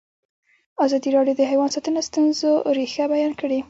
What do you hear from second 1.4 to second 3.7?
حیوان ساتنه د ستونزو رېښه بیان کړې.